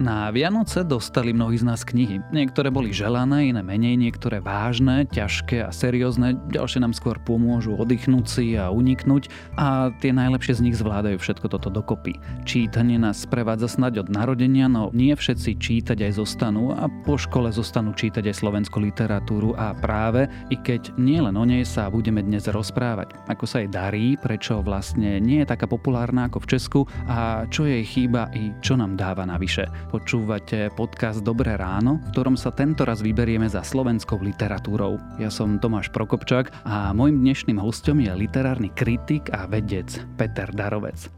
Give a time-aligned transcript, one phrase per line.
[0.00, 2.24] Na Vianoce dostali mnohí z nás knihy.
[2.32, 8.24] Niektoré boli želané, iné menej, niektoré vážne, ťažké a seriózne, ďalšie nám skôr pomôžu oddychnúť
[8.24, 9.28] si a uniknúť
[9.60, 12.16] a tie najlepšie z nich zvládajú všetko toto dokopy.
[12.48, 17.52] Čítanie nás sprevádza snať od narodenia, no nie všetci čítať aj zostanú a po škole
[17.52, 22.48] zostanú čítať aj slovenskú literatúru a práve, i keď nielen o nej sa budeme dnes
[22.48, 23.12] rozprávať.
[23.28, 27.68] Ako sa jej darí, prečo vlastne nie je taká populárna ako v Česku a čo
[27.68, 29.68] jej chýba i čo nám dáva navyše.
[29.90, 35.02] Počúvate podcast Dobré ráno, v ktorom sa tento raz vyberieme za slovenskou literatúrou.
[35.18, 41.10] Ja som Tomáš Prokopčák a môjim dnešným hostom je literárny kritik a vedec Peter Darovec.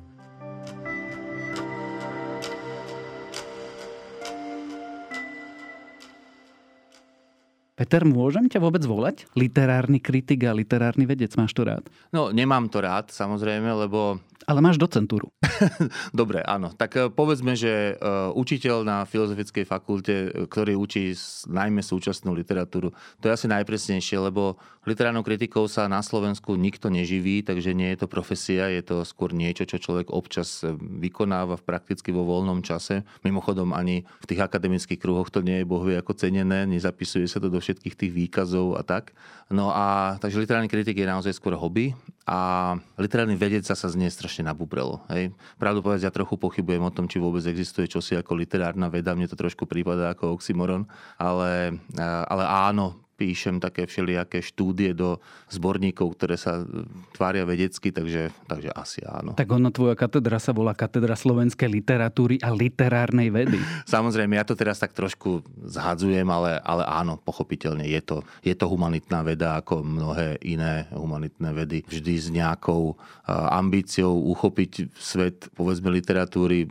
[7.76, 9.28] Peter, môžem ťa vôbec volať?
[9.36, 11.84] Literárny kritik a literárny vedec, máš to rád?
[12.08, 15.30] No, nemám to rád, samozrejme, lebo ale máš docentúru.
[16.14, 16.74] Dobre, áno.
[16.74, 17.98] Tak eh, povedzme, že eh,
[18.32, 21.14] učiteľ na Filozofickej fakulte, eh, ktorý učí
[21.46, 22.90] najmä súčasnú literatúru,
[23.22, 28.02] to je asi najpresnejšie, lebo literárnou kritikou sa na Slovensku nikto neživí, takže nie je
[28.02, 33.06] to profesia, je to skôr niečo, čo človek občas vykonáva v prakticky vo voľnom čase.
[33.22, 37.46] Mimochodom ani v tých akademických kruhoch to nie je bohvie ako cenené, nezapisuje sa to
[37.46, 39.14] do všetkých tých výkazov a tak.
[39.52, 41.92] No a takže literárny kritik je naozaj skôr hobby
[42.24, 45.04] a literárny vedec sa znie strašne nabubrelo.
[45.12, 45.36] Hej.
[45.60, 49.12] Pravdu povedať, ja trochu pochybujem o tom, či vôbec existuje čosi ako literárna veda.
[49.12, 50.88] Mne to trošku prípada ako oxymoron.
[51.20, 56.66] Ale, ale áno, píšem také všelijaké štúdie do zborníkov, ktoré sa
[57.14, 59.38] tvária vedecky, takže, takže asi áno.
[59.38, 63.62] Tak ono, tvoja katedra sa volá Katedra slovenskej literatúry a literárnej vedy.
[63.94, 68.66] Samozrejme, ja to teraz tak trošku zhadzujem, ale, ale áno, pochopiteľne je to, je to
[68.66, 71.78] humanitná veda ako mnohé iné humanitné vedy.
[71.86, 72.98] Vždy s nejakou
[73.30, 76.66] ambíciou uchopiť svet, povedzme, literatúry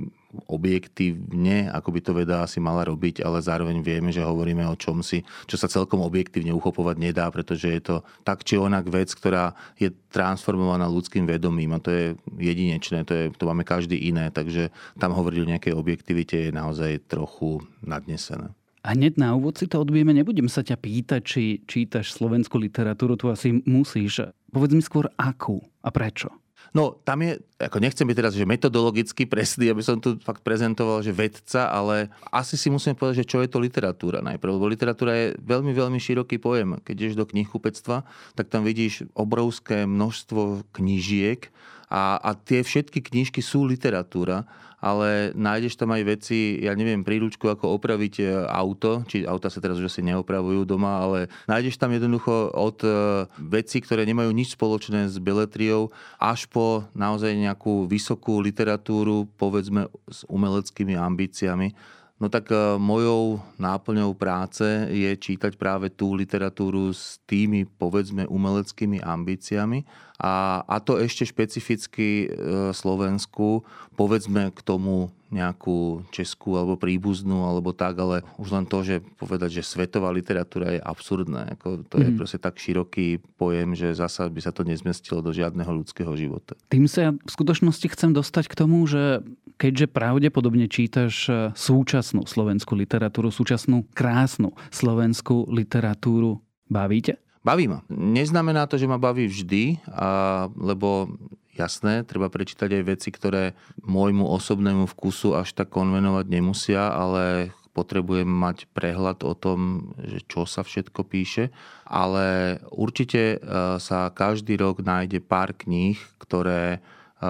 [0.47, 5.23] objektívne, ako by to veda asi mala robiť, ale zároveň vieme, že hovoríme o čomsi,
[5.47, 9.91] čo sa celkom objektívne uchopovať nedá, pretože je to tak či onak vec, ktorá je
[10.11, 12.05] transformovaná ľudským vedomím a to je
[12.39, 17.07] jedinečné, to, je, to máme každý iné, takže tam hovoriť o nejakej objektivite je naozaj
[17.07, 18.51] trochu nadnesené.
[18.81, 23.13] A hneď na úvod si to odbijeme, nebudem sa ťa pýtať, či čítaš slovenskú literatúru,
[23.13, 24.25] tu asi musíš.
[24.49, 26.40] Povedz mi skôr akú a prečo.
[26.71, 31.03] No, tam je, ako nechcem byť teraz, že metodologicky presný, aby som tu fakt prezentoval,
[31.03, 35.11] že vedca, ale asi si musíme povedať, že čo je to literatúra najprv, lebo literatúra
[35.11, 36.79] je veľmi, veľmi široký pojem.
[36.79, 38.07] Keď ideš do knihkupectva,
[38.39, 41.51] tak tam vidíš obrovské množstvo knížiek
[41.91, 44.47] a, a tie všetky knižky sú literatúra
[44.81, 49.61] ale nájdeš tam aj veci, ja neviem, príručku, ako opraviť e, auto, či auta sa
[49.61, 52.89] teraz už asi neopravujú doma, ale nájdeš tam jednoducho od e,
[53.37, 60.25] veci, ktoré nemajú nič spoločné s beletriou, až po naozaj nejakú vysokú literatúru, povedzme s
[60.25, 62.00] umeleckými ambíciami.
[62.21, 64.61] No tak e, mojou náplňou práce
[64.93, 69.89] je čítať práve tú literatúru s tými, povedzme, umeleckými ambíciami
[70.21, 73.65] a, a to ešte špecificky e, Slovensku,
[73.97, 79.63] povedzme k tomu nejakú českú alebo príbuznú alebo tak, ale už len to, že povedať,
[79.63, 81.55] že svetová literatúra je absurdné.
[81.55, 82.01] Ako to mm.
[82.03, 82.17] je mhm.
[82.19, 86.59] proste tak široký pojem, že zasa by sa to nezmestilo do žiadneho ľudského života.
[86.67, 89.23] Tým sa ja v skutočnosti chcem dostať k tomu, že
[89.55, 97.21] keďže pravdepodobne čítaš e, súčasnú slovenskú literatúru, súčasnú krásnu slovenskú literatúru, bavíte?
[97.41, 97.81] Baví ma.
[97.89, 101.09] Neznamená to, že ma baví vždy, a, lebo
[101.55, 103.53] jasné, treba prečítať aj veci, ktoré
[103.83, 110.43] môjmu osobnému vkusu až tak konvenovať nemusia, ale potrebujem mať prehľad o tom, že čo
[110.43, 111.55] sa všetko píše,
[111.87, 113.47] ale určite e,
[113.79, 116.79] sa každý rok nájde pár kníh, ktoré e,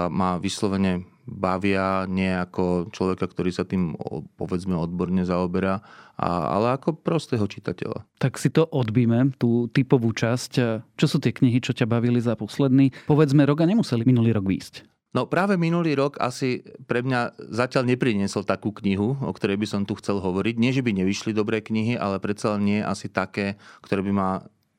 [0.10, 3.96] ma vyslovene bavia nie ako človeka, ktorý sa tým
[4.36, 5.82] povedzme odborne zaoberá,
[6.18, 8.06] a, ale ako prostého čitateľa.
[8.22, 10.52] Tak si to odbíme, tú typovú časť.
[10.98, 12.94] Čo sú tie knihy, čo ťa bavili za posledný?
[13.10, 14.86] Povedzme, rok a nemuseli minulý rok výjsť.
[15.12, 19.82] No práve minulý rok asi pre mňa zatiaľ nepriniesol takú knihu, o ktorej by som
[19.84, 20.56] tu chcel hovoriť.
[20.56, 24.30] Nie, že by nevyšli dobré knihy, ale predsa nie asi také, ktoré by ma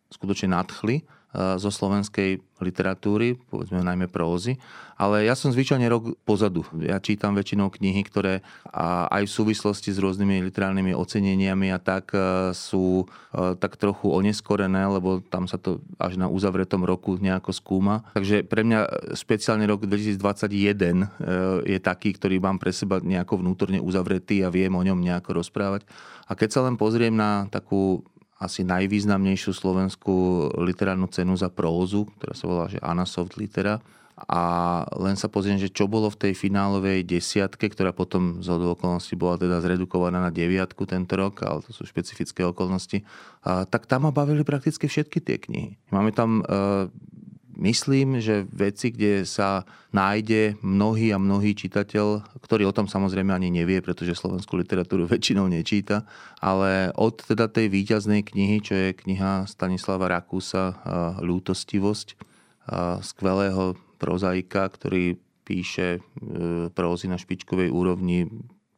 [0.09, 4.61] skutočne nadchli zo slovenskej literatúry, povedzme najmä prózy,
[5.03, 6.63] ale ja som zvyčajne rok pozadu.
[6.79, 8.47] Ja čítam väčšinou knihy, ktoré
[9.11, 14.87] aj v súvislosti s rôznymi literárnymi oceneniami a tak e, sú e, tak trochu oneskorené,
[14.87, 18.07] lebo tam sa to až na uzavretom roku nejako skúma.
[18.15, 21.07] Takže pre mňa špeciálne rok 2021 e,
[21.67, 25.83] je taký, ktorý mám pre seba nejako vnútorne uzavretý a viem o ňom nejako rozprávať.
[26.31, 28.07] A keď sa len pozriem na takú
[28.43, 33.79] asi najvýznamnejšiu slovenskú literárnu cenu za prózu, ktorá sa volá že Anna Soft Litera,
[34.29, 34.41] a
[35.01, 39.41] len sa pozriem, že čo bolo v tej finálovej desiatke, ktorá potom z okolností bola
[39.41, 43.03] teda zredukovaná na deviatku tento rok, ale to sú špecifické okolnosti,
[43.43, 45.71] a, tak tam ma bavili prakticky všetky tie knihy.
[45.91, 46.93] Máme tam e,
[47.63, 49.63] myslím, že veci, kde sa
[49.95, 55.47] nájde mnohý a mnohý čitateľ, ktorý o tom samozrejme ani nevie, pretože slovenskú literatúru väčšinou
[55.47, 56.03] nečíta,
[56.43, 60.83] ale od teda tej výťaznej knihy, čo je kniha Stanislava Rakúsa
[61.23, 62.19] Ľútostivosť,
[63.03, 66.01] skvelého prozaika, ktorý píše e,
[66.71, 68.31] prózy na špičkovej úrovni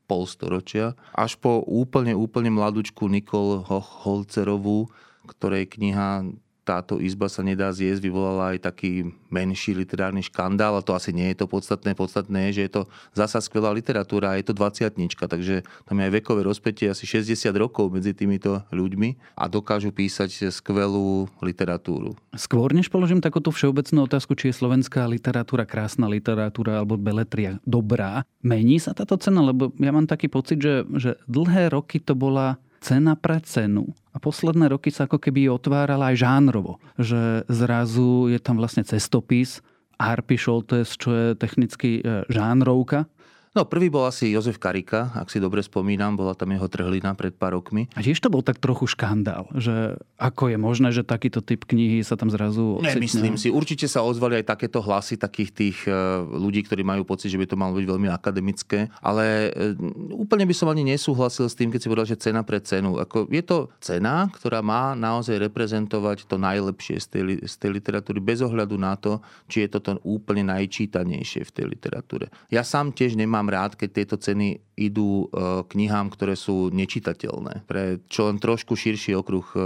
[0.08, 4.88] polstoročia, až po úplne, úplne mladúčku Nikol Holcerovú,
[5.24, 6.28] ktorej kniha
[6.64, 11.28] táto izba sa nedá zjesť, vyvolala aj taký menší literárny škandál a to asi nie
[11.32, 11.92] je to podstatné.
[11.92, 12.82] Podstatné je, že je to
[13.12, 14.96] zasa skvelá literatúra a je to 20
[15.28, 20.48] takže tam je aj vekové rozpätie asi 60 rokov medzi týmito ľuďmi a dokážu písať
[20.48, 22.16] skvelú literatúru.
[22.32, 28.24] Skôr než položím takúto všeobecnú otázku, či je slovenská literatúra krásna literatúra alebo beletria dobrá,
[28.40, 29.44] mení sa táto cena?
[29.44, 33.88] Lebo ja mám taký pocit, že, že dlhé roky to bola cena pre cenu.
[34.12, 36.76] A posledné roky sa ako keby otvárala aj žánrovo.
[37.00, 39.64] Že zrazu je tam vlastne cestopis,
[39.96, 43.08] Harpy Scholtes, čo je technicky e, žánrovka,
[43.54, 47.30] No prvý bol asi Jozef Karika, ak si dobre spomínam, bola tam jeho trhlina pred
[47.30, 47.86] pár rokmi.
[47.94, 52.02] A tiež to bol tak trochu škandál, že ako je možné, že takýto typ knihy
[52.02, 52.98] sa tam zrazu ocitne?
[52.98, 53.54] Nemyslím si.
[53.54, 55.94] Určite sa ozvali aj takéto hlasy takých tých e,
[56.34, 59.78] ľudí, ktorí majú pocit, že by to malo byť veľmi akademické, ale e,
[60.18, 62.98] úplne by som ani nesúhlasil s tým, keď si povedal, že cena pre cenu.
[62.98, 68.18] Ako, je to cena, ktorá má naozaj reprezentovať to najlepšie z tej, z tej literatúry,
[68.18, 72.34] bez ohľadu na to, či je to to úplne najčítanejšie v tej literatúre.
[72.50, 77.68] Ja sám tiež nemám mám rád, keď tieto ceny idú e, knihám, ktoré sú nečitateľné.
[77.68, 79.58] Pre čo len trošku širší okruh e,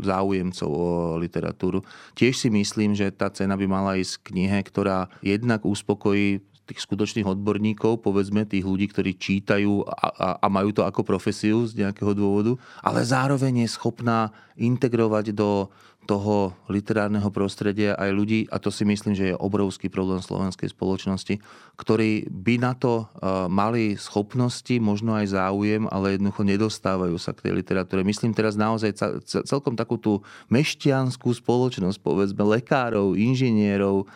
[0.00, 1.84] záujemcov o literatúru.
[2.16, 7.28] Tiež si myslím, že tá cena by mala ísť knihe, ktorá jednak uspokojí tých skutočných
[7.28, 12.16] odborníkov, povedzme tých ľudí, ktorí čítajú a, a, a majú to ako profesiu z nejakého
[12.16, 15.68] dôvodu, ale zároveň je schopná integrovať do
[16.04, 21.40] toho literárneho prostredia aj ľudí, a to si myslím, že je obrovský problém slovenskej spoločnosti,
[21.80, 23.04] ktorí by na to e,
[23.48, 28.04] mali schopnosti, možno aj záujem, ale jednoducho nedostávajú sa k tej literatúre.
[28.04, 30.20] Myslím teraz naozaj celkom takú tú
[30.52, 34.06] mešťanskú spoločnosť, povedzme lekárov, inžinierov, e,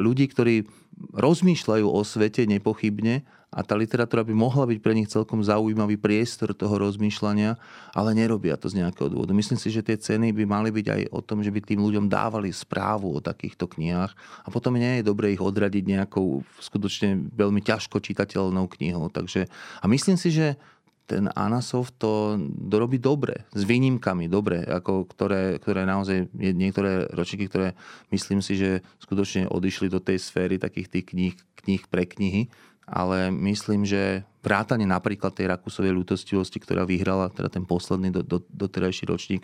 [0.00, 0.66] ľudí, ktorí
[1.12, 6.50] rozmýšľajú o svete nepochybne, a tá literatúra by mohla byť pre nich celkom zaujímavý priestor
[6.52, 7.54] toho rozmýšľania,
[7.94, 9.32] ale nerobia to z nejakého dôvodu.
[9.32, 12.10] Myslím si, že tie ceny by mali byť aj o tom, že by tým ľuďom
[12.10, 14.12] dávali správu o takýchto knihách
[14.44, 19.08] a potom nie je dobre ich odradiť nejakou skutočne veľmi ťažko čitateľnou knihou.
[19.08, 19.46] Takže,
[19.80, 20.58] a myslím si, že
[21.06, 27.78] ten Anasov to dorobí dobre, s výnimkami dobre, ako ktoré, ktoré naozaj, niektoré ročníky, ktoré
[28.10, 32.50] myslím si, že skutočne odišli do tej sféry takých tých kníh, kníh pre knihy,
[32.86, 38.38] ale myslím, že vrátane napríklad tej Rakusovej ľútostivosti, ktorá vyhrala teda ten posledný do, do,
[38.46, 39.42] doterajší ročník,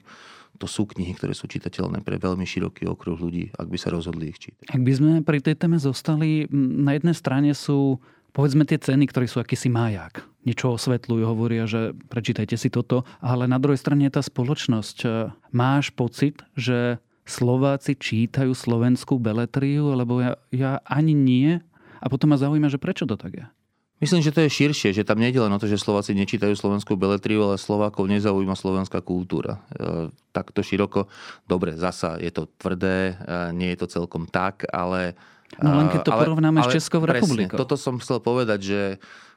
[0.62, 4.30] to sú knihy, ktoré sú čitateľné pre veľmi široký okruh ľudí, ak by sa rozhodli
[4.30, 4.70] ich čítať.
[4.70, 7.98] Ak by sme pri tej téme zostali, na jednej strane sú
[8.30, 10.24] povedzme tie ceny, ktoré sú akýsi májak.
[10.46, 14.98] Niečo osvetľujú, hovoria, že prečítajte si toto, ale na druhej strane je tá spoločnosť.
[15.54, 21.62] Máš pocit, že Slováci čítajú slovenskú beletriu, lebo ja, ja ani nie,
[22.02, 23.46] a potom ma zaujíma, že prečo to tak je.
[24.02, 26.58] Myslím, že to je širšie, že tam nie je len o to, že Slováci nečítajú
[26.58, 29.62] slovenskú beletriu, ale Slovákov nezaujíma slovenská kultúra.
[29.78, 31.06] E, takto široko,
[31.46, 35.14] dobre, zasa je to tvrdé, e, nie je to celkom tak, ale...
[35.62, 37.54] No len keď to ale, porovnáme ale, s Českou republikou.
[37.54, 38.80] Toto som chcel povedať, že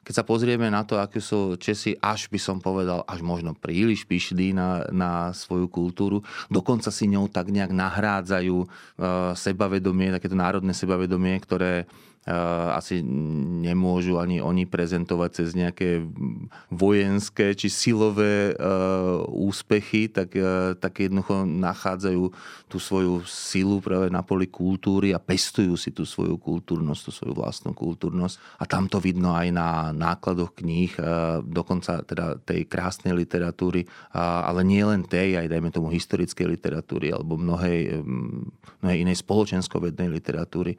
[0.02, 4.06] keď sa pozrieme na to, aké sú Česi, až by som povedal, až možno príliš
[4.06, 8.68] pyšní na, na svoju kultúru, dokonca si ňou tak nejak nahrádzajú uh,
[9.34, 11.90] sebavedomie, takéto národné sebavedomie, ktoré
[12.74, 13.06] asi
[13.62, 16.02] nemôžu ani oni prezentovať cez nejaké
[16.74, 18.54] vojenské či silové e,
[19.30, 22.24] úspechy, tak, e, tak jednoducho nachádzajú
[22.66, 27.34] tú svoju silu práve na poli kultúry a pestujú si tú svoju kultúrnosť, tú svoju
[27.38, 28.42] vlastnú kultúrnosť.
[28.58, 30.98] A tam to vidno aj na nákladoch kníh,
[31.46, 33.86] dokonca teda tej krásnej literatúry,
[34.18, 38.02] ale nie len tej, aj dajme tomu historickej literatúry alebo mnohej,
[38.82, 40.74] mnohej inej spoločenskovednej literatúry.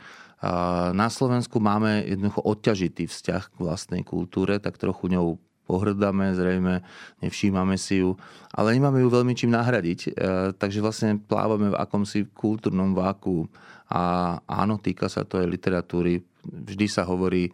[0.93, 6.81] Na Slovensku máme jednoducho odťažitý vzťah k vlastnej kultúre, tak trochu ňou pohrdáme, zrejme
[7.21, 8.15] nevšímame si ju,
[8.55, 10.01] ale nemáme ju veľmi čím nahradiť.
[10.07, 10.11] E,
[10.55, 13.51] takže vlastne plávame v akomsi kultúrnom váku.
[13.91, 16.23] A áno, týka sa to aj literatúry.
[16.47, 17.51] Vždy sa hovorí,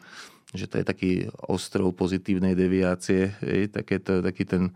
[0.53, 1.13] že to je taký
[1.49, 4.73] ostrov pozitívnej deviácie, je, takéto, taký ten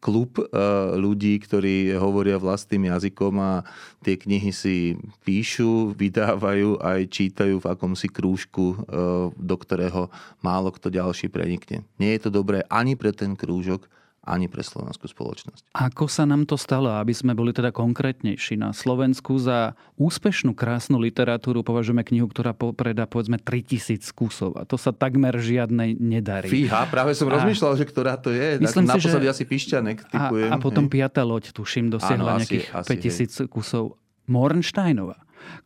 [0.00, 3.52] klub uh, ľudí, ktorí hovoria vlastným jazykom a
[4.00, 10.08] tie knihy si píšu, vydávajú aj čítajú v akomsi krúžku, uh, do ktorého
[10.40, 11.84] málo kto ďalší prenikne.
[12.00, 13.86] Nie je to dobré ani pre ten krúžok,
[14.20, 15.72] ani pre slovenskú spoločnosť.
[15.72, 18.60] Ako sa nám to stalo, aby sme boli teda konkrétnejší?
[18.60, 24.60] Na Slovensku za úspešnú krásnu literatúru považujeme knihu, ktorá predá povedzme 3000 kusov.
[24.60, 26.52] A to sa takmer žiadnej nedarí.
[26.52, 27.40] Fíha, práve som a...
[27.40, 28.60] rozmýšľal, že ktorá to je.
[28.60, 29.08] Myslím si, že...
[29.24, 30.52] asi Pišťanek typujem.
[30.52, 31.00] A, a potom hej.
[31.00, 33.48] piata loď, tuším, dosiahla Áno, nejakých asi, 5000 hej.
[33.48, 33.96] kusov.
[34.30, 35.16] Mornsteinova,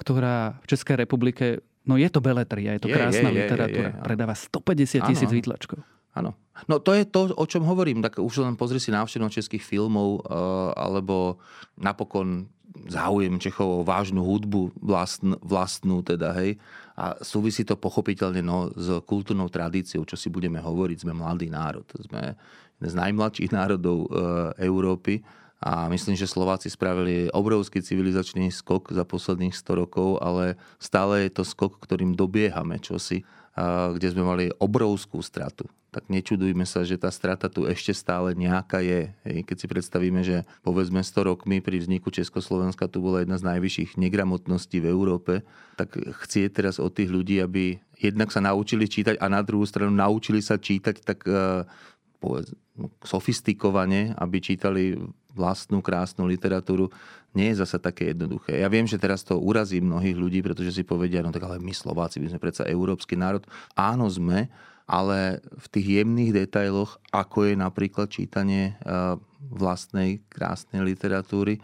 [0.01, 3.93] ktorá v Českej republike No je to beletria, je to je, krásna je, literatúra.
[3.93, 4.07] Je, je, je.
[4.09, 5.85] Predáva 150 tisíc výtlačkov.
[6.15, 6.39] Áno.
[6.71, 7.99] No to je to, o čom hovorím.
[7.99, 11.43] Tak už len pozri si návštevnosť českých filmov, uh, alebo
[11.75, 12.47] napokon
[12.91, 16.59] záujem Čechov o vážnu hudbu, vlastn, vlastnú teda, hej.
[16.95, 21.03] A súvisí to pochopiteľne no, s kultúrnou tradíciou, čo si budeme hovoriť.
[21.03, 21.87] Sme mladý národ.
[21.99, 22.39] Sme
[22.79, 25.27] jeden z najmladších národov uh, Európy.
[25.65, 31.41] A myslím, že Slováci spravili obrovský civilizačný skok za posledných 100 rokov, ale stále je
[31.41, 33.25] to skok, ktorým dobiehame čosi,
[33.97, 35.65] kde sme mali obrovskú stratu
[35.95, 39.15] tak nečudujme sa, že tá strata tu ešte stále nejaká je.
[39.23, 43.47] Hej, keď si predstavíme, že povedzme 100 rokmi pri vzniku Československa tu bola jedna z
[43.47, 45.47] najvyšších negramotností v Európe,
[45.79, 49.95] tak chcieť teraz od tých ľudí, aby jednak sa naučili čítať a na druhú stranu
[49.95, 51.63] naučili sa čítať tak uh,
[52.19, 52.51] povedz,
[53.07, 54.99] sofistikovane, aby čítali
[55.31, 56.91] vlastnú krásnu literatúru,
[57.35, 58.63] nie je zase také jednoduché.
[58.63, 61.75] Ja viem, že teraz to urazí mnohých ľudí, pretože si povedia, no tak ale my
[61.75, 63.43] Slováci, my sme predsa európsky národ.
[63.75, 64.47] Áno sme,
[64.85, 69.17] ale v tých jemných detailoch, ako je napríklad čítanie eh,
[69.49, 71.61] vlastnej krásnej literatúry,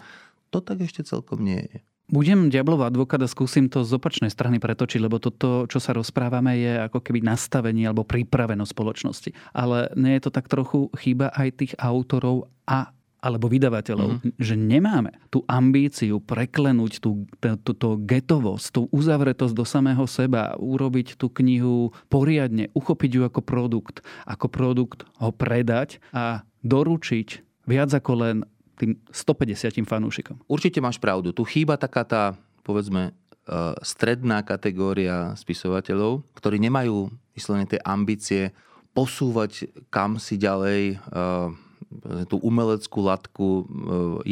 [0.51, 1.79] to tak ešte celkom nie je.
[2.11, 6.59] Budem diablov advokát a skúsim to z opačnej strany pretočiť, lebo toto, čo sa rozprávame,
[6.59, 9.31] je ako keby nastavenie alebo pripravenosť spoločnosti.
[9.55, 14.33] Ale nie je to tak trochu chyba aj tých autorov a alebo vydavateľov, mm-hmm.
[14.41, 21.21] že nemáme tú ambíciu preklenúť tú, tú, tú getovosť, tú uzavretosť do samého seba, urobiť
[21.21, 28.13] tú knihu poriadne, uchopiť ju ako produkt, ako produkt ho predať a doručiť viac ako
[28.25, 28.37] len
[28.81, 30.41] tým 150 fanúšikom.
[30.49, 31.37] Určite máš pravdu.
[31.37, 32.25] Tu chýba taká tá,
[32.65, 33.13] povedzme,
[33.45, 33.53] e,
[33.85, 38.57] stredná kategória spisovateľov, ktorí nemajú vyslovene tie ambície
[38.97, 41.21] posúvať kam si ďalej e,
[42.29, 43.63] tú umeleckú latku e,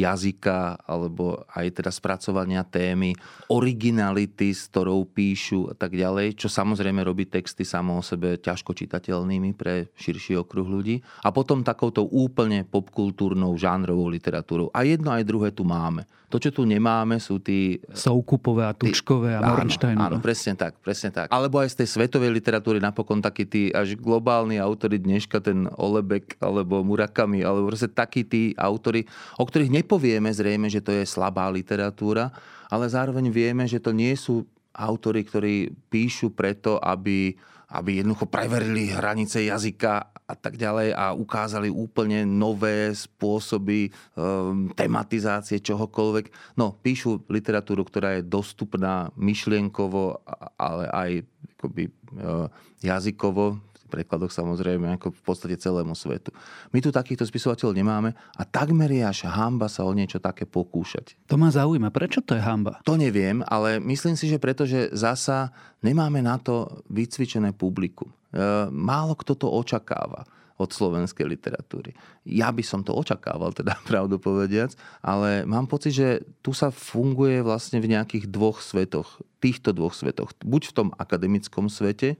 [0.01, 3.13] jazyka alebo aj teda spracovania témy,
[3.49, 8.73] originality, s ktorou píšu a tak ďalej, čo samozrejme robí texty samo o sebe ťažko
[8.73, 11.01] čitateľnými pre širší okruh ľudí.
[11.25, 14.73] A potom takouto úplne popkultúrnou žánrovou literatúrou.
[14.73, 16.07] A jedno aj druhé tu máme.
[16.29, 17.81] To, čo tu nemáme, sú tí...
[17.89, 19.97] Soukupové a Tučkové a Mornsteinové.
[19.97, 21.33] Áno, áno, presne tak, presne tak.
[21.33, 26.37] Alebo aj z tej svetovej literatúry napokon takí tí až globálni autory dneška, ten Olebek
[26.37, 29.05] alebo Murakami, alebo proste takí tí autory,
[29.37, 32.31] o ktorých nepovieme zrejme, že to je slabá literatúra,
[32.69, 37.33] ale zároveň vieme, že to nie sú autory, ktorí píšu preto, aby
[37.69, 45.61] aby jednoducho preverili hranice jazyka a tak ďalej a ukázali úplne nové spôsoby um, tematizácie
[45.61, 46.57] čohokoľvek.
[46.57, 50.21] No, píšu literatúru, ktorá je dostupná myšlienkovo,
[50.57, 51.09] ale aj
[51.57, 52.49] akoby, uh,
[52.81, 56.29] jazykovo prekladoch samozrejme, ako v podstate celému svetu.
[56.69, 61.17] My tu takýchto spisovateľov nemáme a takmer je až hamba sa o niečo také pokúšať.
[61.25, 61.89] To ma zaujíma.
[61.89, 62.77] Prečo to je hamba?
[62.85, 65.49] To neviem, ale myslím si, že pretože zasa
[65.81, 68.13] nemáme na to vycvičené publikum.
[68.29, 70.29] E, málo kto to očakáva
[70.59, 71.95] od slovenskej literatúry.
[72.27, 76.07] Ja by som to očakával, teda pravdu povediac, ale mám pocit, že
[76.43, 80.35] tu sa funguje vlastne v nejakých dvoch svetoch, týchto dvoch svetoch.
[80.43, 82.19] Buď v tom akademickom svete,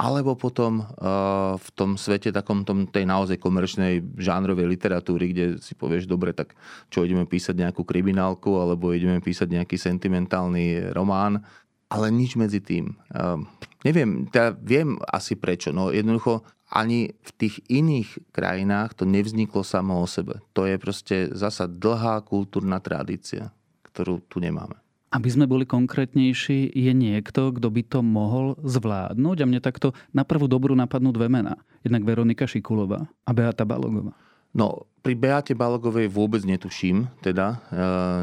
[0.00, 5.76] alebo potom uh, v tom svete takom tom, tej naozaj komerčnej žánrovej literatúry, kde si
[5.76, 6.56] povieš, dobre, tak
[6.88, 11.44] čo ideme písať nejakú kriminálku, alebo ideme písať nejaký sentimentálny román,
[11.92, 12.96] ale nič medzi tým.
[13.12, 13.44] Uh,
[13.84, 15.70] neviem, teda viem asi prečo.
[15.70, 20.40] No jednoducho ani v tých iných krajinách to nevzniklo samo o sebe.
[20.56, 23.52] To je proste zasa dlhá kultúrna tradícia,
[23.92, 24.81] ktorú tu nemáme.
[25.12, 29.36] Aby sme boli konkrétnejší, je niekto, kto by to mohol zvládnuť?
[29.44, 31.60] A mne takto na prvú dobrú napadnú dve mená.
[31.84, 34.16] Jednak Veronika Šikulová a Beata Balogová.
[34.56, 37.56] No, pri Beate Balogovej vôbec netuším, teda e,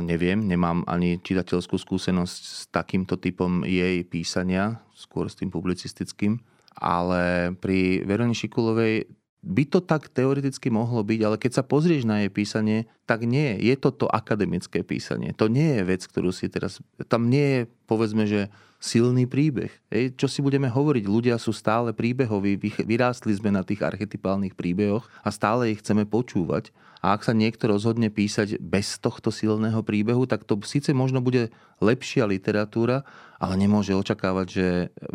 [0.06, 6.42] neviem, nemám ani čitateľskú skúsenosť s takýmto typom jej písania, skôr s tým publicistickým.
[6.80, 12.24] Ale pri Veroni Šikulovej by to tak teoreticky mohlo byť, ale keď sa pozrieš na
[12.24, 13.56] jej písanie, tak nie.
[13.56, 15.32] Je to to akademické písanie.
[15.40, 16.84] To nie je vec, ktorú si teraz...
[17.08, 19.70] Tam nie je, povedzme, že silný príbeh.
[19.92, 21.04] Hej, čo si budeme hovoriť?
[21.04, 22.56] Ľudia sú stále príbehoví,
[22.88, 26.72] vyrástli sme na tých archetypálnych príbehoch a stále ich chceme počúvať.
[27.00, 31.48] A ak sa niekto rozhodne písať bez tohto silného príbehu, tak to síce možno bude
[31.80, 33.08] lepšia literatúra,
[33.40, 34.66] ale nemôže očakávať, že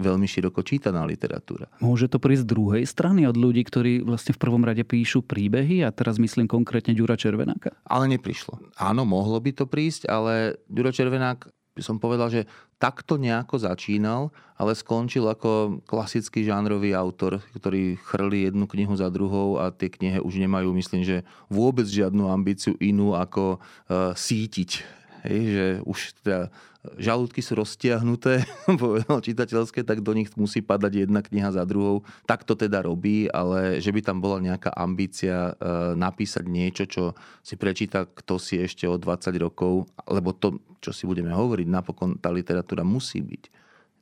[0.01, 1.69] veľmi široko čítaná literatúra.
[1.85, 5.85] Môže to prísť z druhej strany od ľudí, ktorí vlastne v prvom rade píšu príbehy
[5.85, 7.77] a teraz myslím konkrétne Ďura Červenáka?
[7.85, 8.65] Ale neprišlo.
[8.81, 12.47] Áno, mohlo by to prísť, ale Ďuro Červenák by som povedal, že
[12.79, 19.59] takto nejako začínal, ale skončil ako klasický žánrový autor, ktorý chrli jednu knihu za druhou
[19.59, 24.87] a tie knihy už nemajú, myslím, že vôbec žiadnu ambíciu inú ako uh, sítiť.
[25.25, 26.53] Hej, že už teda
[27.01, 28.45] žalúdky sú roztiahnuté,
[28.85, 32.05] povedal čitateľské, tak do nich musí padať jedna kniha za druhou.
[32.29, 37.17] Tak to teda robí, ale že by tam bola nejaká ambícia e, napísať niečo, čo
[37.41, 42.21] si prečíta kto si ešte o 20 rokov, lebo to, čo si budeme hovoriť, napokon
[42.21, 43.43] tá literatúra musí byť.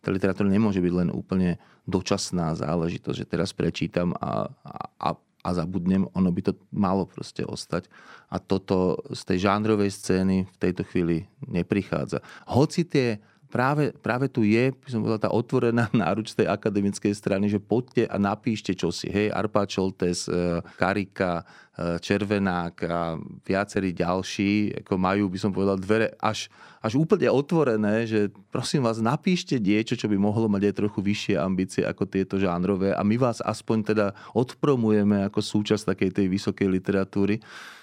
[0.02, 5.08] Tá literatúra nemôže byť len úplne dočasná záležitosť, že teraz prečítam a, a, a
[5.42, 7.90] a zabudnem, ono by to malo proste ostať.
[8.30, 12.22] A toto z tej žánrovej scény v tejto chvíli neprichádza.
[12.46, 13.18] Hoci tie
[13.52, 18.08] práve, práve tu je, by som povedal, tá otvorená náruč tej akademickej strany, že poďte
[18.08, 19.12] a napíšte čosi.
[19.12, 23.16] Hej, Arpa Čoltes, e, Karika, Červenák a
[23.48, 26.52] viacerí ďalší, ako majú, by som povedal, dvere až,
[26.84, 31.40] až úplne otvorené, že prosím vás, napíšte niečo, čo by mohlo mať aj trochu vyššie
[31.40, 36.68] ambície ako tieto žánrové a my vás aspoň teda odpromujeme ako súčasť takej tej vysokej
[36.68, 37.40] literatúry.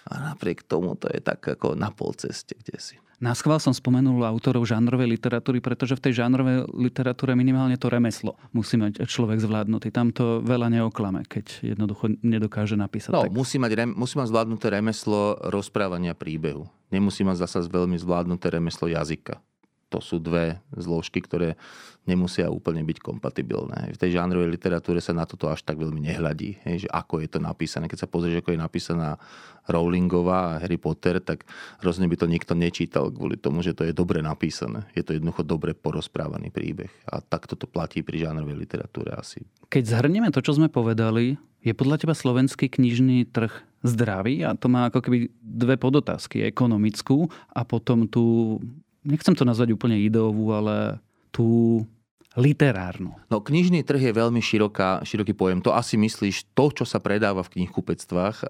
[0.09, 2.97] A napriek tomu to je tak ako na pol ceste, kde si.
[3.19, 8.39] Na schvál som spomenul autorov žánrovej literatúry, pretože v tej žánrovej literatúre minimálne to remeslo
[8.55, 9.91] musí mať človek zvládnutý.
[9.91, 13.11] Tam to veľa neoklame, keď jednoducho nedokáže napísať.
[13.11, 16.67] No, musí mať, musí mať zvládnuté remeslo rozprávania príbehu.
[16.89, 19.37] Nemusí mať zasa veľmi zvládnuté remeslo jazyka
[19.89, 21.57] to sú dve zložky, ktoré
[22.05, 23.93] nemusia úplne byť kompatibilné.
[23.93, 27.29] V tej žánrovej literatúre sa na toto až tak veľmi nehľadí, hej, že ako je
[27.29, 27.89] to napísané.
[27.89, 29.17] Keď sa pozrieš, ako je napísaná
[29.65, 31.45] Rowlingová a Harry Potter, tak
[31.81, 34.85] rozhodne by to nikto nečítal kvôli tomu, že to je dobre napísané.
[34.93, 36.89] Je to jednoducho dobre porozprávaný príbeh.
[37.09, 39.45] A takto to platí pri žánrovej literatúre asi.
[39.69, 44.43] Keď zhrnieme to, čo sme povedali, je podľa teba slovenský knižný trh zdravý?
[44.43, 46.43] A to má ako keby dve podotázky.
[46.47, 48.57] Ekonomickú a potom tú
[49.03, 50.99] nechcem to nazvať úplne ideovú, ale
[51.31, 51.81] tú
[52.37, 53.17] literárnu.
[53.27, 55.65] No knižný trh je veľmi široká, široký pojem.
[55.65, 58.45] To asi myslíš, to, čo sa predáva v knihkupectvách,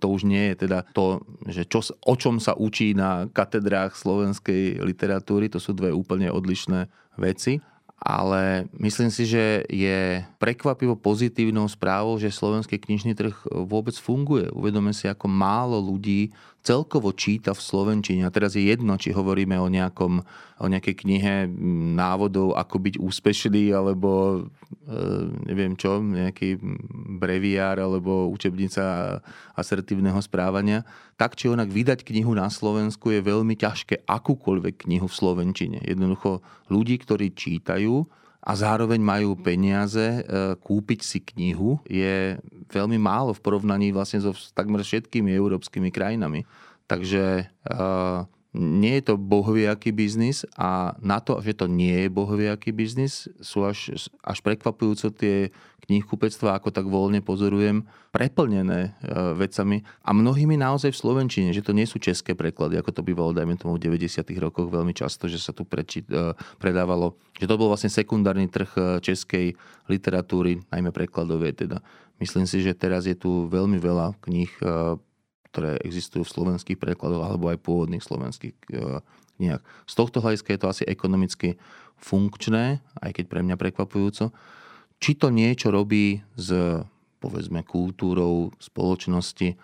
[0.00, 4.80] to už nie je teda to, že čo, o čom sa učí na katedrách slovenskej
[4.80, 5.52] literatúry.
[5.52, 6.88] To sú dve úplne odlišné
[7.20, 7.60] veci
[8.00, 13.36] ale myslím si, že je prekvapivo pozitívnou správou, že slovenský knižný trh
[13.68, 14.48] vôbec funguje.
[14.56, 18.28] Uvedome si, ako málo ľudí celkovo číta v Slovenčine.
[18.28, 20.20] A teraz je jedno, či hovoríme o, nejakom,
[20.60, 21.34] o nejakej knihe
[21.96, 24.40] návodov, ako byť úspešný, alebo e,
[25.48, 26.60] neviem čo, nejaký
[27.16, 29.18] breviár, alebo učebnica
[29.56, 30.84] asertívneho správania.
[31.16, 35.80] Tak či onak vydať knihu na Slovensku je veľmi ťažké, akúkoľvek knihu v Slovenčine.
[35.80, 38.04] Jednoducho ľudí, ktorí čítajú,
[38.40, 40.22] a zároveň majú peniaze e,
[40.56, 42.40] kúpiť si knihu, je
[42.72, 46.48] veľmi málo v porovnaní vlastne so takmer všetkými európskymi krajinami.
[46.88, 47.76] Takže e,
[48.56, 53.62] nie je to bohviaký biznis a na to, že to nie je bohviaký biznis, sú
[53.62, 53.94] až,
[54.26, 55.54] až prekvapujúco tie
[55.86, 61.70] knihkupectvá, ako tak voľne pozorujem, preplnené e, vecami a mnohými naozaj v Slovenčine, že to
[61.70, 64.22] nie sú české preklady, ako to bývalo, dajme tomu, v 90.
[64.42, 68.70] rokoch veľmi často, že sa tu preči, e, predávalo, že to bol vlastne sekundárny trh
[68.74, 69.54] e, českej
[69.86, 71.82] literatúry, najmä prekladovej teda.
[72.18, 74.52] Myslím si, že teraz je tu veľmi veľa kníh
[75.50, 79.02] ktoré existujú v slovenských prekladoch alebo aj pôvodných slovenských e,
[79.38, 79.62] knihách.
[79.84, 81.58] Z tohto hľadiska je to asi ekonomicky
[81.98, 84.30] funkčné, aj keď pre mňa prekvapujúco.
[85.00, 86.52] Či to niečo robí s,
[87.18, 89.56] povedzme, kultúrou spoločnosti,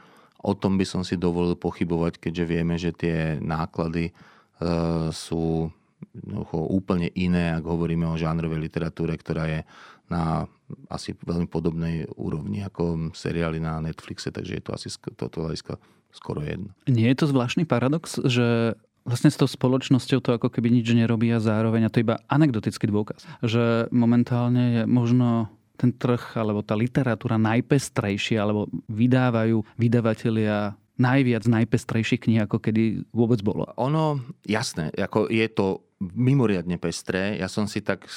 [0.46, 4.12] o tom by som si dovolil pochybovať, keďže vieme, že tie náklady e,
[5.10, 5.70] sú
[6.52, 9.60] úplne iné, ak hovoríme o žánrovej literatúre, ktorá je
[10.06, 10.46] na
[10.86, 15.78] asi veľmi podobnej úrovni ako seriály na Netflixe, takže je to asi toto hľadiska
[16.14, 16.70] skoro jedno.
[16.86, 21.30] Nie je to zvláštny paradox, že vlastne s tou spoločnosťou to ako keby nič nerobí
[21.30, 26.72] a zároveň, a to iba anekdotický dôkaz, že momentálne je možno ten trh alebo tá
[26.72, 33.68] literatúra najpestrejšia, alebo vydávajú vydavatelia najviac najpestrejších kníh, ako kedy vôbec bolo.
[33.76, 37.36] Ono, jasné, ako je to mimoriadne pestré.
[37.40, 38.08] Ja som si tak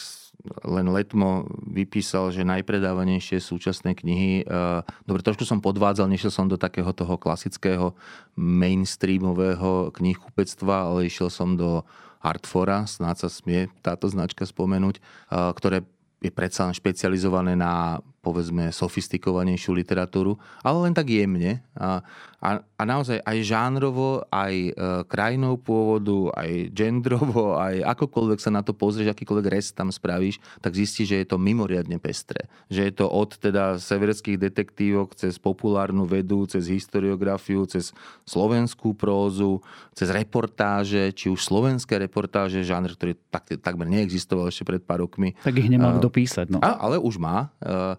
[0.63, 4.47] len letmo vypísal, že najpredávanejšie súčasné knihy.
[4.47, 7.91] Eh, dobre, trošku som podvádzal, nešiel som do takého toho klasického
[8.39, 11.83] mainstreamového knihkupectva, ale išiel som do
[12.19, 14.99] Artfora, snáď sa smie táto značka spomenúť,
[15.31, 15.87] ktoré
[16.19, 21.63] je predsa špecializované na povedzme sofistikovanejšiu literatúru, ale len tak jemne.
[21.79, 22.03] A,
[22.39, 24.71] a, a naozaj aj žánrovo, aj e,
[25.07, 30.75] krajinou pôvodu, aj gendrovo, aj akokoľvek sa na to pozrieš, akýkoľvek rest tam spravíš, tak
[30.75, 32.51] zistíš, že je to mimoriadne pestré.
[32.67, 37.95] Že je to od teda severských detektívok cez populárnu vedu, cez historiografiu, cez
[38.27, 39.63] slovenskú prózu,
[39.95, 45.35] cez reportáže, či už slovenské reportáže, žánr, ktorý tak, takmer neexistoval ešte pred pár rokmi.
[45.39, 46.51] Tak ich nemal kto písať.
[46.51, 46.59] No.
[46.59, 47.51] A, ale už má.
[47.59, 47.95] Uh,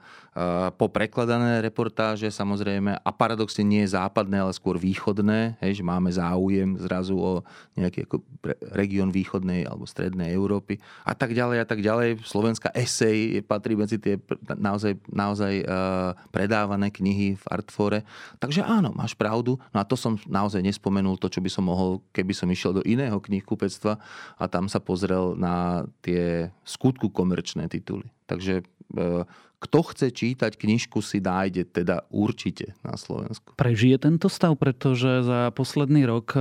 [0.79, 6.79] po prekladané reportáže samozrejme a paradoxne nie západné, ale skôr východné, hej, že máme záujem
[6.79, 7.42] zrazu o
[7.75, 8.23] nejaký ako
[8.70, 12.23] región východnej alebo strednej Európy a tak ďalej a tak ďalej.
[12.23, 14.23] Slovenská esej patrí medzi tie
[14.55, 15.66] naozaj, naozaj
[16.31, 18.07] predávané knihy v Artfore.
[18.38, 19.59] Takže áno, máš pravdu.
[19.75, 22.87] No a to som naozaj nespomenul to, čo by som mohol, keby som išiel do
[22.87, 23.99] iného knihkupectva
[24.38, 28.07] a tam sa pozrel na tie skutku komerčné tituly.
[28.31, 28.62] Takže
[29.61, 33.53] kto chce čítať knižku, si nájde teda určite na Slovensku.
[33.61, 36.40] Prežije tento stav, pretože za posledný rok e,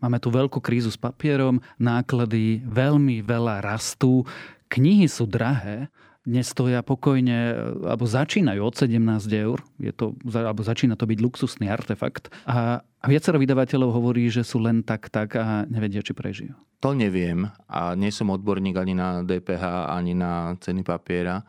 [0.00, 4.24] máme tu veľkú krízu s papierom, náklady veľmi veľa rastú,
[4.72, 5.92] knihy sú drahé,
[6.26, 7.54] dnes stoja pokojne, e,
[7.92, 9.04] alebo začínajú od 17
[9.36, 12.32] eur, je to, alebo začína to byť luxusný artefakt.
[12.48, 16.56] A, a viacero vydavateľov hovorí, že sú len tak, tak a nevedia, či prežijú.
[16.80, 21.44] To neviem a nie som odborník ani na DPH, ani na ceny papiera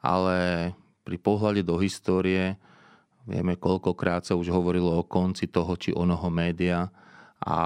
[0.00, 0.70] ale
[1.04, 2.56] pri pohľade do histórie
[3.28, 6.88] vieme, koľkokrát sa už hovorilo o konci toho či onoho média
[7.40, 7.58] a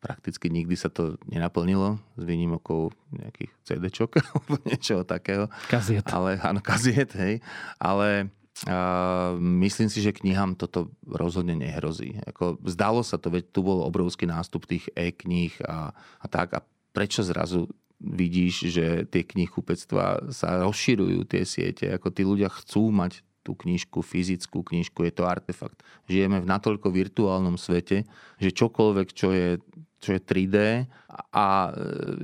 [0.00, 5.50] prakticky nikdy sa to nenaplnilo s výnimokou nejakých CD-čok alebo niečoho takého.
[5.66, 6.06] Kaziet.
[6.12, 7.42] Ale, áno, kaziet, hej.
[7.80, 8.30] Ale
[8.64, 12.16] Uh, myslím si, že knihám toto rozhodne nehrozí.
[12.24, 16.56] Ako, zdalo sa to, veď tu bol obrovský nástup tých e-kníh a, a tak.
[16.56, 16.64] A
[16.96, 17.68] prečo zrazu
[18.00, 24.02] vidíš, že tie knihkupectvá sa rozširujú, tie siete, ako tí ľudia chcú mať tú knižku,
[24.02, 25.78] fyzickú knižku, je to artefakt.
[26.10, 28.02] Žijeme v natoľko virtuálnom svete,
[28.42, 29.62] že čokoľvek, čo je,
[30.02, 30.82] čo je 3D
[31.30, 31.70] a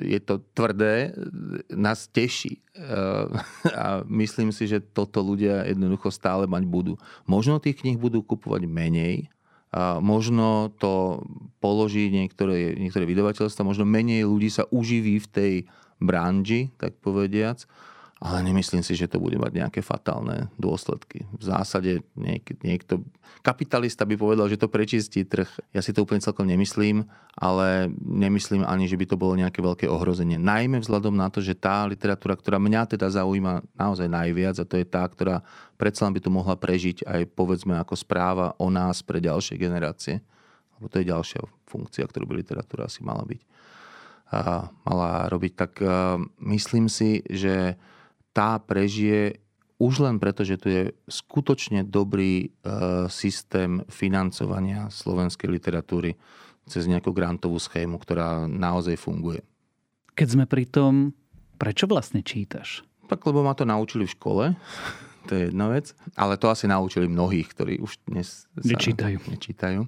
[0.02, 1.14] je to tvrdé,
[1.70, 2.58] nás teší.
[3.70, 6.98] A myslím si, že toto ľudia jednoducho stále mať budú.
[7.22, 9.30] Možno tých knih budú kupovať menej,
[10.04, 11.24] možno to
[11.64, 15.52] položí niektoré, niektoré vydavateľstva, možno menej ľudí sa uživí v tej
[15.96, 17.64] branži, tak povediac,
[18.22, 21.26] ale nemyslím si, že to bude mať nejaké fatálne dôsledky.
[21.34, 23.02] V zásade niek- niekto,
[23.42, 25.50] kapitalista by povedal, že to prečistí trh.
[25.74, 27.02] Ja si to úplne celkom nemyslím,
[27.34, 30.38] ale nemyslím ani, že by to bolo nejaké veľké ohrozenie.
[30.38, 34.78] Najmä vzhľadom na to, že tá literatúra, ktorá mňa teda zaujíma naozaj najviac, a to
[34.78, 35.42] je tá, ktorá
[35.74, 40.22] predsa by tu mohla prežiť aj povedzme ako správa o nás pre ďalšie generácie.
[40.78, 43.42] Lebo to je ďalšia funkcia, ktorú by literatúra asi mala byť.
[44.30, 45.52] A mala robiť.
[45.58, 45.72] Tak
[46.38, 47.74] myslím si, že
[48.32, 49.40] tá prežije
[49.82, 52.48] už len preto, že tu je skutočne dobrý e,
[53.10, 56.14] systém financovania slovenskej literatúry
[56.70, 59.42] cez nejakú grantovú schému, ktorá naozaj funguje.
[60.14, 61.10] Keď sme pri tom,
[61.58, 62.86] prečo vlastne čítaš?
[63.10, 64.44] Tak lebo ma to naučili v škole,
[65.26, 69.18] to je jedna vec, ale to asi naučili mnohých, ktorí už dnes sa nečítajú.
[69.34, 69.82] nečítajú.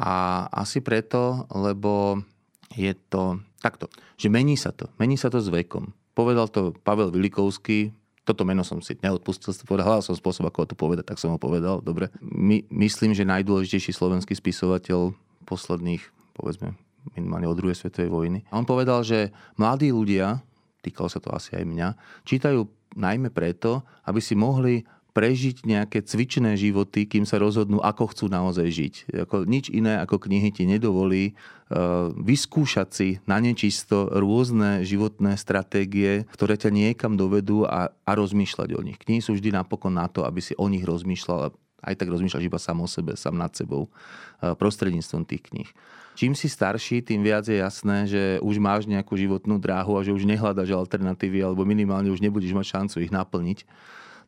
[0.00, 2.24] A asi preto, lebo
[2.72, 4.88] je to takto, že mení sa to.
[4.96, 5.92] Mení sa to s vekom.
[6.16, 7.92] Povedal to Pavel Vilikovský,
[8.26, 11.78] toto meno som si neodpustil, hľadal som spôsob, ako to povedať, tak som ho povedal,
[11.78, 12.10] dobre.
[12.18, 15.14] My, myslím, že najdôležitejší slovenský spisovateľ
[15.46, 16.02] posledných,
[16.34, 16.74] povedzme,
[17.14, 18.38] minimálne od druhej svetovej vojny.
[18.50, 20.42] A on povedal, že mladí ľudia,
[20.82, 21.88] týkalo sa to asi aj mňa,
[22.26, 22.66] čítajú
[22.98, 24.82] najmä preto, aby si mohli
[25.16, 28.94] prežiť nejaké cvičné životy, kým sa rozhodnú, ako chcú naozaj žiť.
[29.24, 36.28] Ako, nič iné ako knihy ti nedovolí uh, vyskúšať si na nečisto rôzne životné stratégie,
[36.36, 39.00] ktoré ťa niekam dovedú a, a rozmýšľať o nich.
[39.00, 42.58] Knihy sú vždy napokon na to, aby si o nich rozmýšľal aj tak rozmýšľaš iba
[42.60, 45.70] sám o sebe, sám nad sebou, uh, prostredníctvom tých kníh.
[46.12, 50.12] Čím si starší, tým viac je jasné, že už máš nejakú životnú dráhu a že
[50.12, 53.64] už nehľadaš alternatívy alebo minimálne už nebudeš mať šancu ich naplniť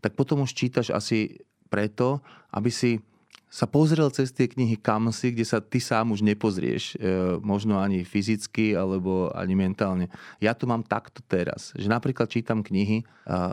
[0.01, 2.23] tak potom už čítaš asi preto,
[2.55, 3.03] aby si
[3.49, 7.81] sa pozrel cez tie knihy kam si, kde sa ty sám už nepozrieš, e, možno
[7.81, 10.13] ani fyzicky alebo ani mentálne.
[10.37, 13.05] Ja to mám takto teraz, že napríklad čítam knihy, e,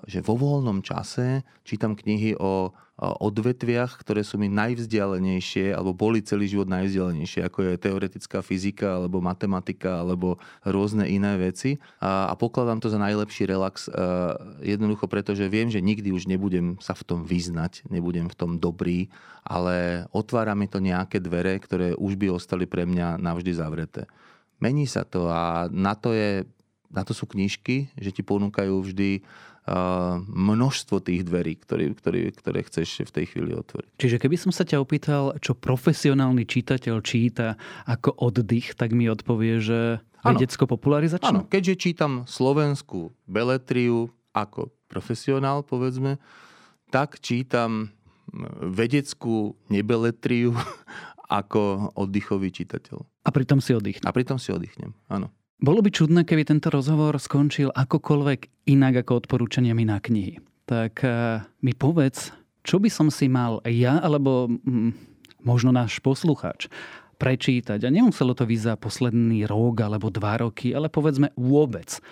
[0.03, 6.47] že vo voľnom čase čítam knihy o odvetviach, ktoré sú mi najvzdialenejšie, alebo boli celý
[6.47, 11.75] život najvzdialenejšie, ako je teoretická fyzika, alebo matematika, alebo rôzne iné veci.
[11.99, 13.91] A, a pokladám to za najlepší relax,
[14.63, 18.55] jednoducho preto, že viem, že nikdy už nebudem sa v tom vyznať, nebudem v tom
[18.63, 19.11] dobrý,
[19.43, 24.07] ale otvára mi to nejaké dvere, ktoré už by ostali pre mňa navždy zavreté.
[24.63, 26.47] Mení sa to a na to, je,
[26.87, 29.19] na to sú knižky, že ti ponúkajú vždy
[30.29, 33.97] množstvo tých dverí, ktoré, ktoré, ktoré chceš v tej chvíli otvoriť.
[33.97, 37.57] Čiže keby som sa ťa opýtal, čo profesionálny čítateľ číta
[37.89, 41.25] ako oddych, tak mi odpovie, že vedecko-popularizačnú?
[41.25, 46.21] Áno, keďže čítam slovenskú beletriu ako profesionál, povedzme,
[46.93, 47.89] tak čítam
[48.61, 50.53] vedeckú nebeletriu
[51.41, 53.01] ako oddychový čitateľ.
[53.25, 54.05] A pritom si oddychnem.
[54.05, 55.33] A pritom si oddychnem, áno.
[55.55, 60.43] Bolo by čudné, keby tento rozhovor skončil akokoľvek inak ako odporúčaniami na knihy.
[60.67, 64.91] Tak uh, mi povedz, čo by som si mal ja, alebo mm,
[65.45, 66.67] možno náš poslucháč,
[67.15, 67.79] prečítať.
[67.85, 72.03] A nemuselo to byť za posledný rok alebo dva roky, ale povedzme vôbec.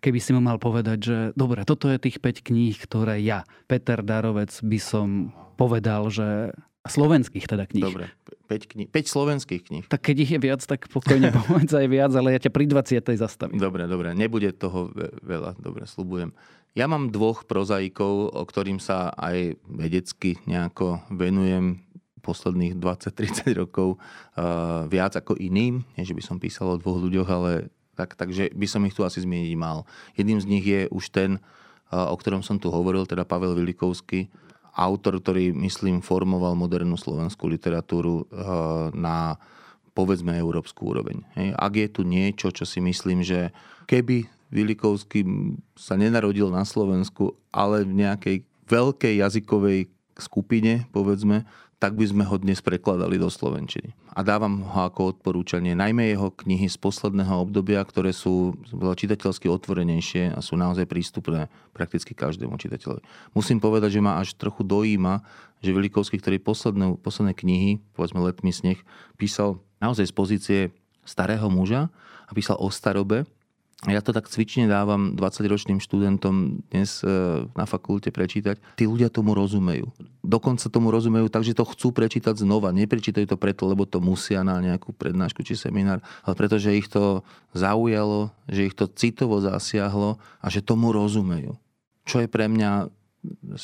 [0.00, 4.00] Keby si mu mal povedať, že dobre, toto je tých 5 kníh, ktoré ja, Peter
[4.00, 6.56] Darovec, by som povedal, že
[6.88, 7.84] Slovenských teda kníh.
[7.84, 8.08] Dobre,
[8.48, 9.84] 5, kníh, 5 slovenských kníh.
[9.84, 13.20] Tak keď ich je viac, tak pokojne povedz aj viac, ale ja ťa pri 20.
[13.20, 13.60] zastavím.
[13.60, 14.88] Dobre, dobre, nebude toho
[15.20, 16.32] veľa, dobre, slubujem.
[16.72, 21.82] Ja mám dvoch prozaikov, o ktorým sa aj vedecky nejako venujem
[22.22, 25.82] posledných 20-30 rokov uh, viac ako iným.
[25.96, 29.02] Nie, že by som písal o dvoch ľuďoch, ale tak, takže by som ich tu
[29.02, 29.88] asi zmieniť mal.
[30.14, 31.40] Jedným z nich je už ten,
[31.90, 34.30] uh, o ktorom som tu hovoril, teda Pavel Vilikovský,
[34.74, 38.36] autor, ktorý, myslím, formoval modernú slovenskú literatúru eh,
[38.94, 39.40] na
[39.90, 41.26] povedzme európsku úroveň.
[41.58, 43.50] Ak je tu niečo, čo si myslím, že
[43.90, 45.26] keby Vilikovský
[45.74, 48.36] sa nenarodil na Slovensku, ale v nejakej
[48.70, 51.46] veľkej jazykovej skupine, povedzme,
[51.80, 53.96] tak by sme ho dnes prekladali do Slovenčiny.
[54.12, 60.36] A dávam ho ako odporúčanie najmä jeho knihy z posledného obdobia, ktoré sú čitateľsky otvorenejšie
[60.36, 63.00] a sú naozaj prístupné prakticky každému čitateľovi.
[63.32, 65.24] Musím povedať, že ma až trochu dojíma,
[65.64, 68.80] že Velikovský, ktorý posledné, posledné knihy, povedzme Letmi sneh,
[69.16, 70.60] písal naozaj z pozície
[71.08, 71.88] starého muža
[72.28, 73.24] a písal o starobe,
[73.88, 77.08] ja to tak cvične dávam 20-ročným študentom dnes e,
[77.56, 78.60] na fakulte prečítať.
[78.76, 79.88] Tí ľudia tomu rozumejú.
[80.20, 82.76] Dokonca tomu rozumejú tak, že to chcú prečítať znova.
[82.76, 86.92] Neprečítajú to preto, lebo to musia na nejakú prednášku či seminár, ale preto, že ich
[86.92, 87.24] to
[87.56, 91.56] zaujalo, že ich to citovo zasiahlo a že tomu rozumejú.
[92.04, 92.92] Čo je pre mňa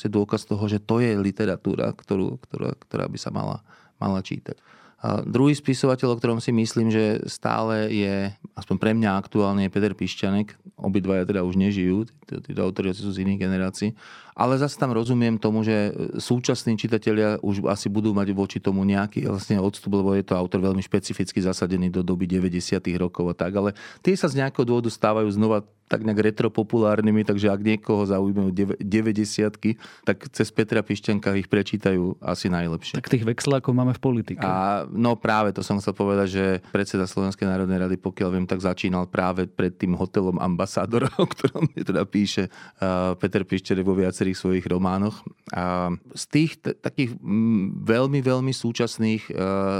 [0.08, 3.60] dôkaz toho, že to je literatúra, ktorú, ktorá, ktorá by sa mala,
[4.00, 4.56] mala čítať.
[5.06, 9.70] A druhý spisovateľ, o ktorom si myslím, že stále je, aspoň pre mňa aktuálne, je
[9.70, 10.58] Peter Pišťanek.
[10.74, 13.94] Obidvaja teda už nežijú, títo autori sú z iných generácií.
[14.36, 19.24] Ale zase tam rozumiem tomu, že súčasní čitatelia už asi budú mať voči tomu nejaký
[19.24, 22.76] vlastne odstup, lebo je to autor veľmi špecificky zasadený do doby 90.
[23.00, 23.56] rokov a tak.
[23.56, 23.72] Ale
[24.04, 28.50] tie sa z nejakého dôvodu stávajú znova tak nejak retropopulárnymi, takže ak niekoho zaujímajú
[28.82, 32.98] 90 tak cez Petra Pišťanka ich prečítajú asi najlepšie.
[32.98, 34.42] Tak tých vexlákov máme v politike.
[34.42, 36.44] A, no práve to som chcel povedať, že
[36.74, 41.70] predseda Slovenskej národnej rady, pokiaľ viem, tak začínal práve pred tým hotelom Ambasádora, o ktorom
[41.70, 42.50] teda píše
[42.82, 45.22] uh, Peter Pišťanek vo viacerých svojich románoch.
[45.54, 49.36] A z tých t- takých m, veľmi, veľmi súčasných uh,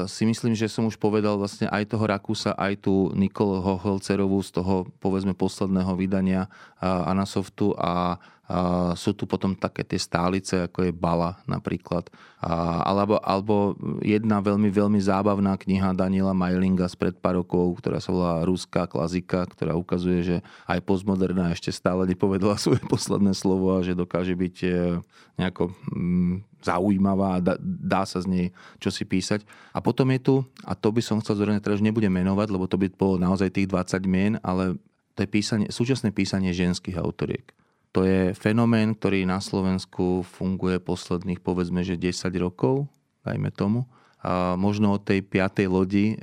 [0.06, 4.62] si myslím, že som už povedal vlastne aj toho Rakusa, aj tu Nikol Hoholcerovú z
[4.62, 6.46] toho povedzme posledného vydania
[6.80, 12.06] Anasoftu a a sú tu potom také tie stálice, ako je Bala napríklad.
[12.38, 13.74] A, alebo, alebo
[14.06, 19.50] jedna veľmi, veľmi zábavná kniha Daniela Majlinga spred pár rokov, ktorá sa volá Ruská klasika,
[19.50, 20.36] ktorá ukazuje, že
[20.70, 24.68] aj postmoderná ešte stále nepovedala svoje posledné slovo a že dokáže byť e,
[25.42, 28.46] nejako mm, zaujímavá a dá, dá sa z nej
[28.78, 29.42] čo si písať.
[29.74, 32.78] A potom je tu, a to by som chcel zrovna teraz nebudem menovať, lebo to
[32.78, 34.78] by bolo naozaj tých 20 mien, ale
[35.18, 37.56] to je písanie, súčasné písanie ženských autoriek.
[37.96, 42.92] To je fenomén, ktorý na Slovensku funguje posledných povedzme, že 10 rokov,
[43.24, 43.88] dajme tomu.
[44.20, 46.16] A možno od tej piatej lodi, e,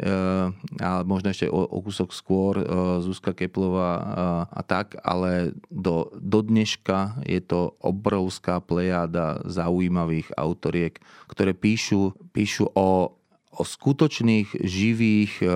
[0.77, 2.65] a možno ešte o, o kúsok skôr, e,
[3.01, 4.03] Zuzka Keplová a,
[4.53, 12.69] a tak, ale do, do dneška je to obrovská plejada zaujímavých autoriek, ktoré píšu, píšu
[12.69, 13.17] o,
[13.49, 15.47] o skutočných, živých e,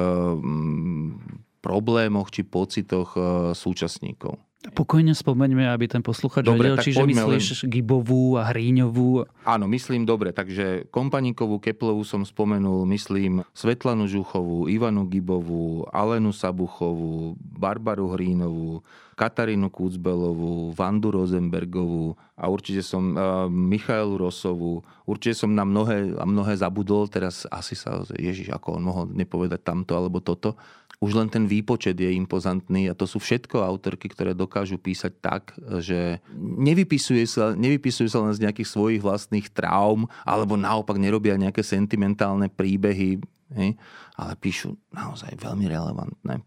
[1.62, 3.22] problémoch či pocitoch e,
[3.54, 4.47] súčasníkov.
[4.74, 7.70] Pokojne spomeňme, aby ten posluchač dobre, vedel, čiže myslíš len...
[7.72, 9.24] Gibovú a Hríňovú.
[9.48, 17.40] Áno, myslím dobre, takže Kompaníkovú, Keplovú som spomenul, myslím Svetlanu Žuchovú, Ivanu Gibovú, Alenu Sabuchovú,
[17.40, 18.84] Barbaru Hrínovú,
[19.18, 24.86] Katarínu Kúcbelovú, Vandu Rosenbergovú a určite som uh, Michailu Rosovú.
[25.10, 29.66] Určite som na mnohé, a mnohé zabudol, teraz asi sa, Ježiš, ako on mohol nepovedať
[29.66, 30.54] tamto alebo toto
[30.98, 35.54] už len ten výpočet je impozantný a to sú všetko autorky, ktoré dokážu písať tak,
[35.84, 41.62] že nevypisujú sa, nevypisujú sa len z nejakých svojich vlastných traum alebo naopak nerobia nejaké
[41.62, 43.22] sentimentálne príbehy,
[43.54, 43.70] hej,
[44.18, 46.42] ale píšu naozaj veľmi relevantné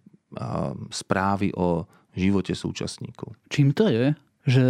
[0.91, 3.39] správy o živote súčasníkov.
[3.51, 4.15] Čím to je,
[4.47, 4.67] že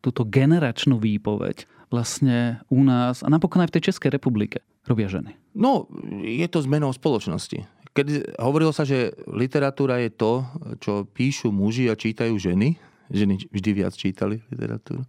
[0.00, 5.36] túto generačnú výpoveď vlastne u nás a napokon aj v tej Českej republike robia ženy?
[5.56, 5.88] No,
[6.22, 7.64] je to zmenou spoločnosti.
[7.98, 10.46] Keď hovorilo sa, že literatúra je to,
[10.78, 12.78] čo píšu muži a čítajú ženy,
[13.10, 15.02] ženy vždy viac čítali literatúru,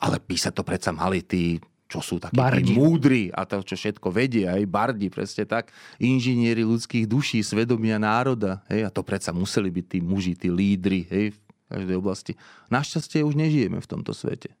[0.00, 1.60] ale písať to predsa mali tí
[1.92, 2.72] čo sú takí bardi.
[2.72, 5.68] múdri a to, čo všetko vedia, aj bardi, presne tak,
[6.00, 11.04] inžinieri ľudských duší, svedomia národa, hej, a to predsa museli byť tí muži, tí lídry,
[11.12, 12.32] hej, v každej oblasti.
[12.72, 14.56] Našťastie už nežijeme v tomto svete.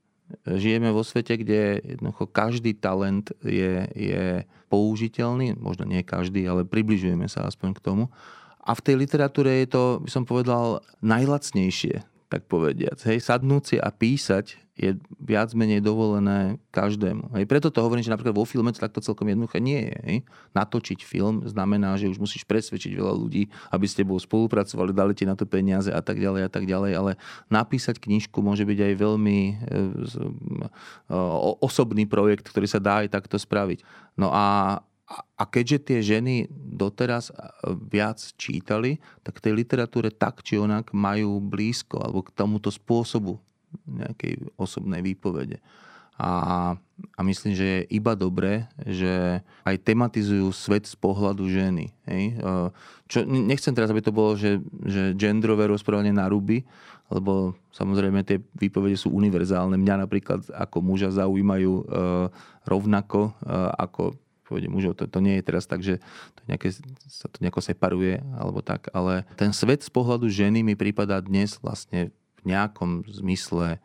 [0.46, 4.42] Žijeme vo svete, kde jednoducho každý talent je, je
[4.72, 8.04] použiteľný, možno nie každý, ale približujeme sa aspoň k tomu.
[8.62, 12.96] A v tej literatúre je to, by som povedal, najlacnejšie tak povediac.
[13.04, 17.36] Hej, sadnúť si a písať je viac menej dovolené každému.
[17.36, 19.96] Hej, preto to hovorím, že napríklad vo filme to takto celkom jednoduché nie je.
[20.08, 20.18] Hej.
[20.56, 25.28] Natočiť film znamená, že už musíš presvedčiť veľa ľudí, aby s tebou spolupracovali, dali ti
[25.28, 27.12] na to peniaze a tak ďalej a tak ďalej, ale
[27.52, 31.18] napísať knižku môže byť aj veľmi e, e,
[31.60, 33.84] osobný projekt, ktorý sa dá aj takto spraviť.
[34.16, 34.80] No a
[35.12, 37.28] a keďže tie ženy doteraz
[37.92, 43.36] viac čítali, tak tej literatúre tak či onak majú blízko alebo k tomuto spôsobu
[43.86, 45.60] nejakej osobnej výpovede.
[46.20, 46.30] A,
[47.16, 51.90] a myslím, že je iba dobré, že aj tematizujú svet z pohľadu ženy.
[52.04, 52.36] Hej?
[53.08, 56.62] Čo, nechcem teraz, aby to bolo, že, že genderové rozprávanie na ruby,
[57.10, 59.76] lebo samozrejme tie výpovede sú univerzálne.
[59.80, 61.84] Mňa napríklad ako muža zaujímajú e,
[62.64, 64.16] rovnako e, ako
[64.68, 65.00] mužov.
[65.00, 65.96] To, to nie je teraz tak, že
[66.36, 66.76] to nejaké,
[67.08, 71.56] sa to nejako separuje alebo tak, ale ten svet z pohľadu ženy mi prípada dnes
[71.56, 72.12] vlastne
[72.48, 73.82] nejakom zmysle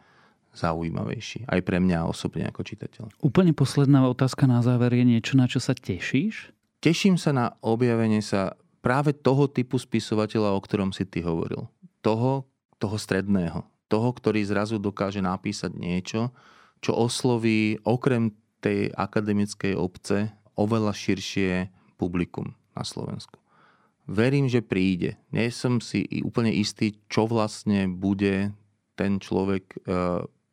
[0.57, 1.45] zaujímavejší.
[1.45, 3.21] Aj pre mňa osobne ako čitateľ.
[3.21, 6.49] Úplne posledná otázka na záver je niečo, na čo sa tešíš?
[6.81, 11.69] Teším sa na objavenie sa práve toho typu spisovateľa, o ktorom si ty hovoril.
[12.01, 12.49] Toho,
[12.81, 13.65] toho stredného.
[13.87, 16.33] Toho, ktorý zrazu dokáže napísať niečo,
[16.81, 23.37] čo osloví okrem tej akademickej obce oveľa širšie publikum na Slovensku.
[24.07, 25.19] Verím, že príde.
[25.35, 28.55] Nie som si úplne istý, čo vlastne bude
[28.95, 29.77] ten človek e,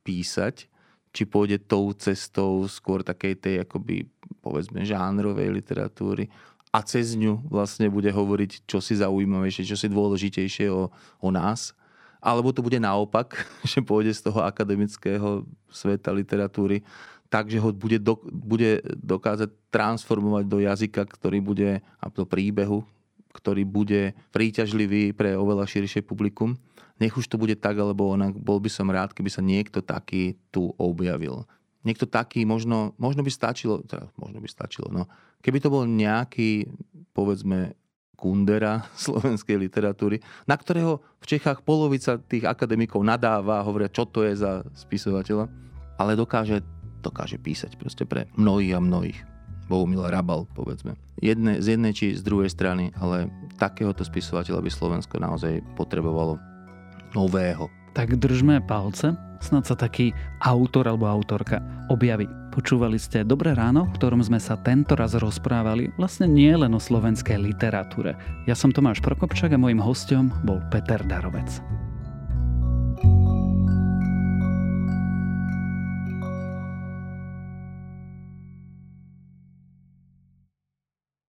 [0.03, 0.67] písať,
[1.15, 4.11] či pôjde tou cestou skôr takej tej akoby
[4.43, 6.27] povedzme žánrovej literatúry
[6.75, 10.91] a cez ňu vlastne bude hovoriť čo si zaujímavejšie, čo si dôležitejšie o,
[11.23, 11.71] o nás.
[12.19, 13.39] Alebo to bude naopak,
[13.71, 16.83] že pôjde z toho akademického sveta literatúry
[17.31, 22.87] tak, že ho bude, do, bude dokázať transformovať do jazyka, ktorý bude, a do príbehu,
[23.35, 26.55] ktorý bude príťažlivý pre oveľa širšie publikum.
[27.03, 30.39] Nech už to bude tak, alebo onak, bol by som rád, keby sa niekto taký
[30.55, 31.43] tu objavil.
[31.83, 35.11] Niekto taký, možno, možno by stačilo, teda možno by stačilo, no.
[35.43, 36.71] Keby to bol nejaký,
[37.13, 37.75] povedzme,
[38.15, 44.23] Kundera slovenskej literatúry, na ktorého v Čechách polovica tých akademikov nadáva a hovoria, čo to
[44.23, 45.51] je za spisovateľa,
[45.99, 46.63] ale dokáže
[47.05, 49.34] dokáže písať proste pre mnohých a mnohých.
[49.67, 50.97] Bohumila Rabal, povedzme.
[51.19, 56.37] Jedne, z jednej či z druhej strany, ale takéhoto spisovateľa by Slovensko naozaj potrebovalo
[57.17, 57.71] nového.
[57.95, 60.11] Tak držme palce, snad sa taký
[60.43, 62.27] autor alebo autorka objaví.
[62.51, 66.81] Počúvali ste Dobré ráno, v ktorom sme sa tento raz rozprávali vlastne nie len o
[66.83, 68.19] slovenskej literatúre.
[68.51, 71.63] Ja som Tomáš Prokopčak a môjim hostom bol Peter Darovec.